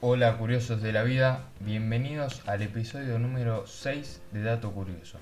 [0.00, 5.18] Hola curiosos de la vida, bienvenidos al episodio número 6 de Dato Curioso,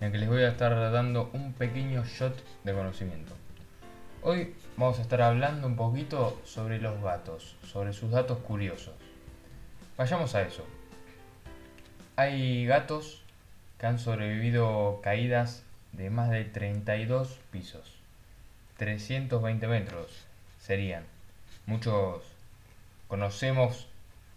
[0.00, 2.34] en el que les voy a estar dando un pequeño shot
[2.64, 3.36] de conocimiento.
[4.22, 8.94] Hoy vamos a estar hablando un poquito sobre los gatos, sobre sus datos curiosos.
[9.96, 10.66] Vayamos a eso.
[12.16, 13.22] Hay gatos
[13.78, 15.62] que han sobrevivido caídas
[15.92, 17.94] de más de 32 pisos.
[18.78, 20.26] 320 metros
[20.58, 21.04] serían.
[21.66, 22.24] Muchos
[23.06, 23.86] conocemos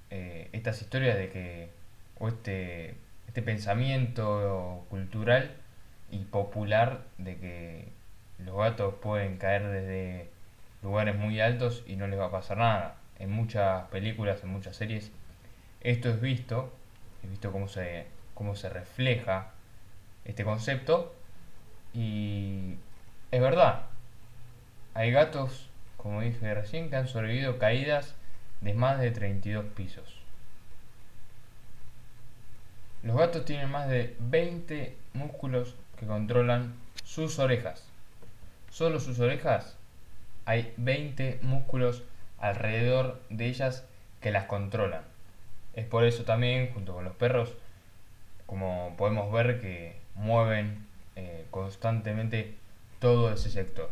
[0.10, 1.70] eh, estas historias de que,
[2.20, 2.96] o este,
[3.28, 5.52] este pensamiento cultural
[6.12, 7.88] y popular de que
[8.40, 10.30] los gatos pueden caer desde
[10.82, 12.96] lugares muy altos y no les va a pasar nada.
[13.20, 15.12] En muchas películas, en muchas series,
[15.82, 16.74] esto es visto,
[17.24, 19.52] he visto cómo se, cómo se refleja
[20.26, 21.14] este concepto
[21.94, 22.76] y
[23.32, 23.84] es verdad,
[24.94, 28.16] hay gatos, como dije recién, que han sobrevivido caídas
[28.62, 30.20] de más de 32 pisos.
[33.04, 37.86] Los gatos tienen más de 20 músculos que controlan sus orejas.
[38.70, 39.78] Solo sus orejas
[40.46, 42.04] hay 20 músculos
[42.40, 43.86] alrededor de ellas
[44.22, 45.04] que las controlan.
[45.74, 47.54] Es por eso también, junto con los perros,
[48.46, 50.86] como podemos ver que mueven
[51.16, 52.56] eh, constantemente
[53.00, 53.90] todo ese sector.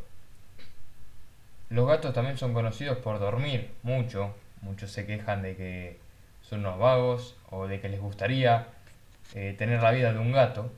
[1.69, 5.99] Los gatos también son conocidos por dormir mucho, Muchos se quejan de que
[6.41, 8.67] son unos vagos o de que les gustaría
[9.35, 10.71] eh, tener la vida de un gato.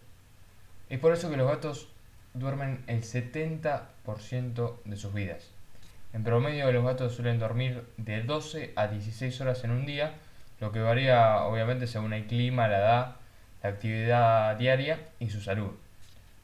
[0.89, 1.87] Es por eso que los gatos
[2.33, 5.51] duermen el 70% de sus vidas.
[6.13, 10.13] En promedio los gatos suelen dormir de 12 a 16 horas en un día,
[10.59, 13.15] lo que varía obviamente según el clima, la edad,
[13.61, 15.71] la actividad diaria y su salud.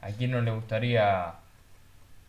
[0.01, 1.33] ¿A quién no le gustaría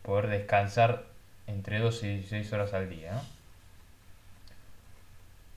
[0.02, 1.04] poder descansar
[1.46, 3.12] entre 12 y 16 horas al día?
[3.12, 3.35] ¿no?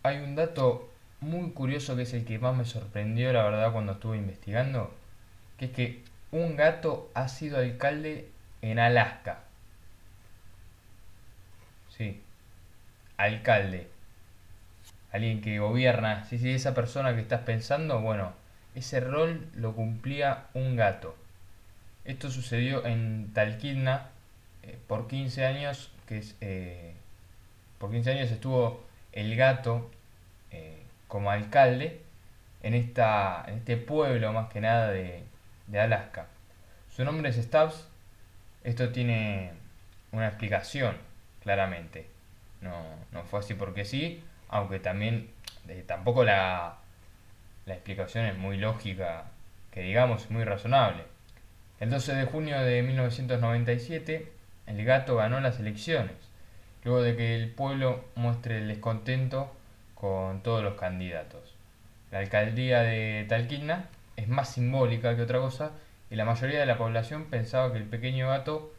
[0.03, 0.89] Hay un dato
[1.21, 4.93] muy curioso que es el que más me sorprendió, la verdad, cuando estuve investigando,
[5.57, 8.29] que es que un gato ha sido alcalde
[8.61, 9.39] en Alaska.
[11.89, 12.21] Sí,
[13.17, 13.89] alcalde.
[15.11, 16.25] Alguien que gobierna.
[16.25, 18.33] Sí, sí, esa persona que estás pensando, bueno,
[18.75, 21.15] ese rol lo cumplía un gato.
[22.05, 24.09] Esto sucedió en Talquidna
[24.63, 26.93] eh, por 15 años, que es, eh,
[27.79, 29.89] por 15 años estuvo el gato
[30.51, 32.01] eh, como alcalde
[32.63, 35.23] en, esta, en este pueblo más que nada de,
[35.77, 36.27] Alaska.
[36.95, 37.87] Su nombre es Stubbs.
[38.63, 39.51] Esto tiene
[40.11, 40.97] una explicación,
[41.41, 42.07] claramente.
[42.61, 45.29] No, no fue así porque sí, aunque también
[45.85, 46.77] tampoco la,
[47.65, 49.25] la explicación es muy lógica,
[49.71, 51.03] que digamos muy razonable.
[51.79, 54.31] El 12 de junio de 1997,
[54.67, 56.28] el gato ganó las elecciones
[56.83, 59.53] luego de que el pueblo muestre el descontento
[59.95, 61.55] con todos los candidatos.
[62.11, 65.71] La alcaldía de Talquidna es más simbólica que otra cosa
[66.09, 68.73] y la mayoría de la población pensaba que el pequeño gato,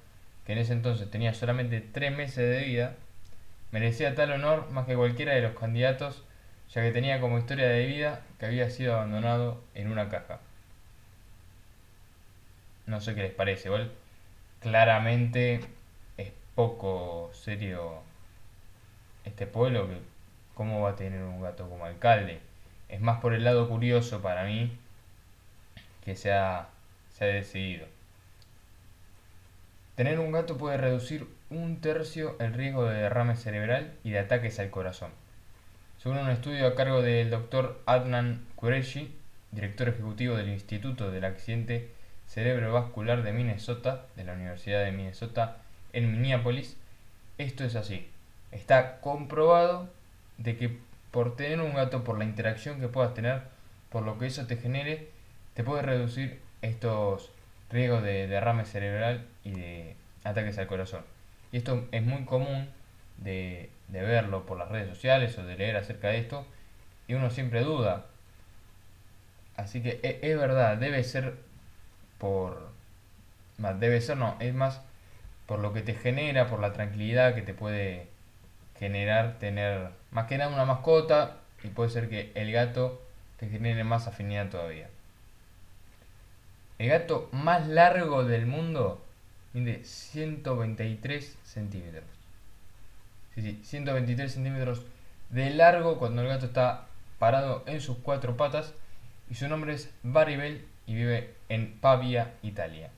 [0.47, 2.97] que en ese entonces tenía solamente tres meses de vida,
[3.71, 6.25] merecía tal honor más que cualquiera de los candidatos,
[6.71, 10.41] ya que tenía como historia de vida que había sido abandonado en una caja.
[12.87, 13.93] No sé qué les parece, igual
[14.61, 15.61] claramente
[16.55, 18.03] poco serio
[19.25, 19.99] este pueblo que
[20.55, 22.41] cómo va a tener un gato como alcalde.
[22.89, 24.77] Es más por el lado curioso para mí
[26.05, 26.69] que se ha,
[27.11, 27.87] se ha decidido.
[29.95, 34.59] Tener un gato puede reducir un tercio el riesgo de derrame cerebral y de ataques
[34.59, 35.11] al corazón.
[35.99, 39.15] Según un estudio a cargo del doctor Adnan Qureshi,
[39.53, 41.91] director ejecutivo del Instituto del Accidente
[42.27, 45.59] Cerebrovascular de Minnesota, de la Universidad de Minnesota,
[45.93, 46.77] en Minneapolis,
[47.39, 48.09] esto es así.
[48.53, 49.89] Está comprobado
[50.39, 50.79] de que
[51.11, 53.43] por tener un gato, por la interacción que puedas tener,
[53.91, 55.09] por lo que eso te genere,
[55.55, 57.31] te puede reducir estos
[57.71, 61.05] riesgos de derrame cerebral y de ataques al corazón.
[61.53, 62.69] Y esto es muy común
[63.19, 66.47] de, verlo por las redes sociales o de leer acerca de esto
[67.09, 68.07] y uno siempre duda.
[69.57, 71.35] Así que es, es verdad, debe ser
[72.19, 72.71] por...
[73.79, 74.81] Debe ser, no, es más
[75.51, 78.07] por lo que te genera, por la tranquilidad que te puede
[78.79, 83.03] generar tener más que nada una mascota y puede ser que el gato
[83.37, 84.89] te genere más afinidad todavía.
[86.79, 89.05] El gato más largo del mundo
[89.53, 92.05] mide 123 centímetros.
[93.35, 94.83] Sí, sí, 123 centímetros
[95.31, 96.87] de largo cuando el gato está
[97.19, 98.73] parado en sus cuatro patas
[99.29, 102.91] y su nombre es Baribel y vive en Pavia, Italia.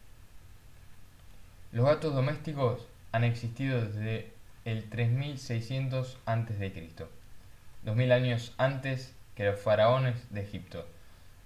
[1.73, 4.31] Los gatos domésticos han existido desde
[4.67, 6.91] el 3600 a.C.
[7.83, 10.87] 2000 años antes que los faraones de Egipto.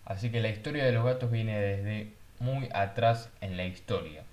[0.05, 4.25] Así que la historia de los gatos viene desde muy atrás en la historia.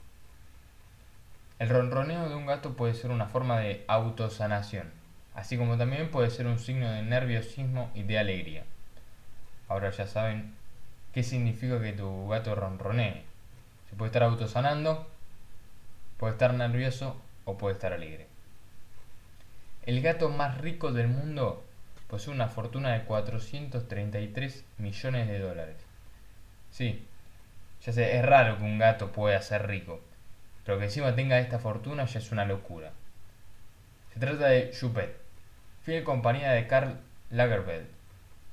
[1.59, 4.89] El ronroneo de un gato puede ser una forma de autosanación,
[5.35, 8.63] así como también puede ser un signo de nerviosismo y de alegría.
[9.67, 10.55] Ahora ya saben
[11.13, 13.21] qué significa que tu gato ronronee.
[13.91, 15.12] Se puede estar autosanando,
[16.23, 18.27] puede estar nervioso o puede estar alegre.
[19.85, 21.65] El gato más rico del mundo
[22.07, 25.75] posee una fortuna de 433 millones de dólares.
[26.71, 27.05] Sí,
[27.85, 29.99] ya sé, es raro que un gato pueda ser rico,
[30.65, 32.93] pero que encima tenga esta fortuna ya es una locura.
[34.13, 35.17] Se trata de Chupet,
[35.83, 37.87] fiel compañía de Karl Lagerfeld,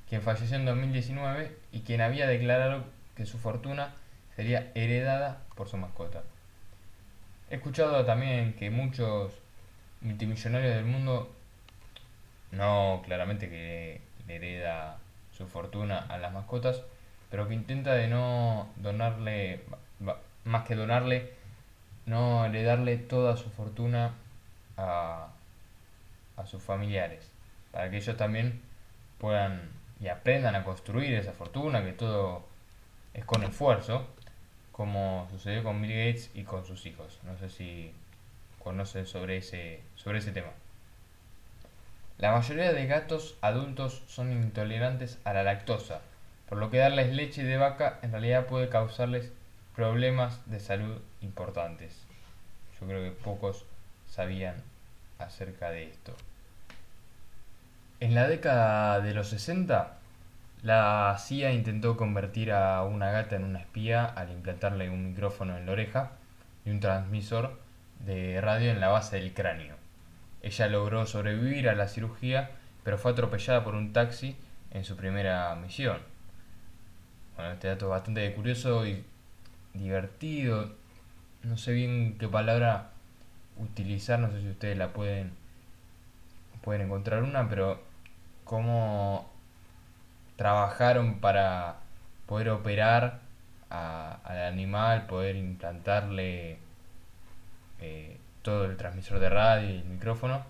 [0.09, 2.83] quien falleció en 2019 y quien había declarado
[3.15, 3.95] que su fortuna
[4.35, 6.25] sería heredada por su mascota.
[7.51, 9.33] He escuchado también que muchos
[10.03, 11.35] multimillonarios del mundo,
[12.53, 14.99] no claramente que le hereda
[15.37, 16.81] su fortuna a las mascotas,
[17.29, 19.65] pero que intenta de no donarle,
[20.45, 21.35] más que donarle,
[22.07, 24.15] no heredarle toda su fortuna
[24.77, 25.31] a,
[26.37, 27.33] a sus familiares,
[27.73, 28.63] para que ellos también
[29.19, 29.71] puedan
[30.01, 32.45] y aprendan a construir esa fortuna, que todo
[33.13, 34.07] es con esfuerzo,
[34.81, 37.19] como sucedió con Bill Gates y con sus hijos.
[37.25, 37.93] No sé si
[38.65, 40.53] conocen sobre ese, sobre ese tema.
[42.17, 46.01] La mayoría de gatos adultos son intolerantes a la lactosa,
[46.49, 49.31] por lo que darles leche de vaca en realidad puede causarles
[49.77, 52.07] problemas de salud importantes.
[52.81, 53.67] Yo creo que pocos
[54.09, 54.63] sabían
[55.19, 56.17] acerca de esto.
[58.01, 60.00] En la década de los 60,
[60.63, 65.67] la CIA intentó convertir a una gata en una espía al implantarle un micrófono en
[65.67, 66.13] la oreja
[66.65, 67.59] y un transmisor
[68.01, 69.77] de radio en la base del cráneo.
[70.43, 72.51] Ella logró sobrevivir a la cirugía,
[72.85, 74.37] pero fue atropellada por un taxi
[74.71, 75.99] en su primera misión.
[77.37, 79.05] Bueno, este dato es bastante curioso y
[79.75, 80.75] divertido.
[81.43, 82.91] No sé bien qué palabra
[83.59, 85.39] utilizar, no sé si ustedes la pueden
[86.63, 87.81] pueden encontrar una, pero
[88.45, 89.30] cómo
[90.41, 91.81] trabajaron para
[92.25, 93.21] poder operar
[93.69, 96.57] al animal, poder implantarle
[97.79, 100.43] eh, todo el transmisor de radio y el micrófono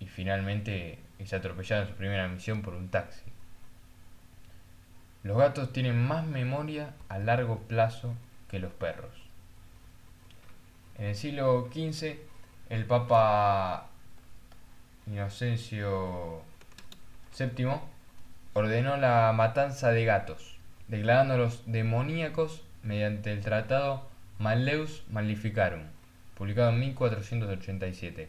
[0.00, 3.20] y finalmente es atropellado en su primera misión por un taxi.
[5.22, 8.14] Los gatos tienen más memoria a largo plazo
[8.48, 9.12] que los perros.
[10.96, 12.16] En el siglo XV,
[12.70, 13.86] el Papa
[15.06, 16.40] Inocencio
[17.38, 17.92] VII
[18.54, 20.56] ordenó la matanza de gatos,
[20.88, 24.08] declarándolos demoníacos mediante el tratado
[24.38, 25.82] Malleus Maleficarum
[26.34, 28.28] publicado en 1487.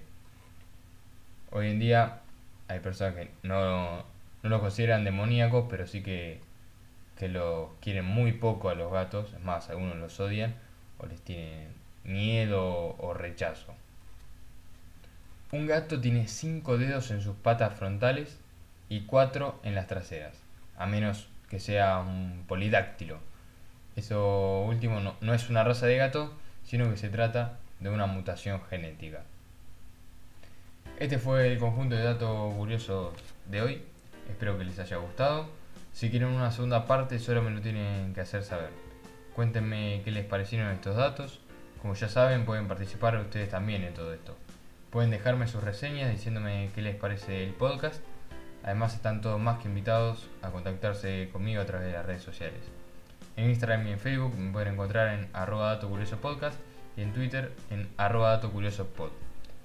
[1.52, 2.22] Hoy en día
[2.68, 3.98] hay personas que no,
[4.44, 6.40] no los consideran demoníacos, pero sí que,
[7.18, 10.56] que los quieren muy poco a los gatos, es más, algunos los odian
[10.98, 11.70] o les tienen
[12.04, 13.74] miedo o rechazo.
[15.52, 18.40] Un gato tiene 5 dedos en sus patas frontales
[18.96, 20.38] y 4 en las traseras,
[20.78, 23.20] a menos que sea un polidáctilo.
[23.96, 26.34] Eso último no, no es una raza de gato,
[26.64, 29.24] sino que se trata de una mutación genética.
[30.98, 33.14] Este fue el conjunto de datos curiosos
[33.50, 33.82] de hoy.
[34.30, 35.50] Espero que les haya gustado.
[35.92, 38.70] Si quieren una segunda parte, solo me lo tienen que hacer saber.
[39.36, 41.42] Cuéntenme qué les parecieron estos datos.
[41.82, 44.38] Como ya saben, pueden participar ustedes también en todo esto.
[44.90, 48.02] Pueden dejarme sus reseñas diciéndome qué les parece el podcast.
[48.66, 52.62] Además están todos más que invitados a contactarse conmigo a través de las redes sociales.
[53.38, 56.18] En Instagram y en Facebook me pueden encontrar en arroba dato curioso
[56.98, 59.12] y en Twitter en arroba dato curioso pod.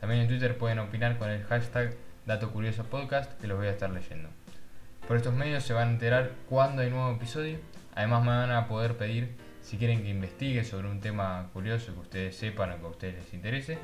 [0.01, 1.95] También en Twitter pueden opinar con el hashtag
[2.27, 4.29] dato curioso podcast que los voy a estar leyendo.
[5.09, 7.57] Por estos medios se van a enterar cuando hay nuevo episodio.
[7.95, 12.01] Además me van a poder pedir si quieren que investigue sobre un tema curioso que
[12.01, 13.79] ustedes sepan o que a ustedes les interese.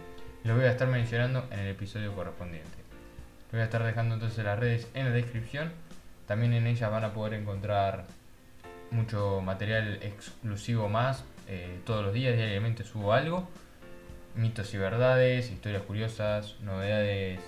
[0.44, 2.85] Los voy a estar mencionando en el episodio correspondiente.
[3.52, 5.72] Voy a estar dejando entonces las redes en la descripción.
[6.26, 8.06] También en ellas van a poder encontrar
[8.90, 13.48] mucho material exclusivo más eh, todos los días, diariamente subo algo.
[14.34, 17.40] Mitos y verdades, historias curiosas, novedades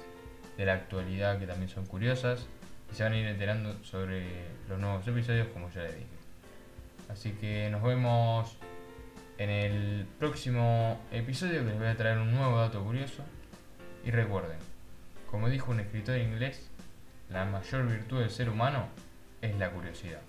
[0.57, 2.47] de la actualidad que también son curiosas.
[2.91, 4.27] Y se van a ir enterando sobre
[4.69, 6.07] los nuevos episodios como ya les dije.
[7.11, 8.57] Así que nos vemos
[9.37, 13.23] en el próximo episodio que les voy a traer un nuevo dato curioso.
[14.05, 14.59] Y recuerden,
[15.31, 16.71] como dijo un escritor inglés,
[17.31, 18.89] la mayor virtud del ser humano
[19.43, 20.21] es la curiosidad.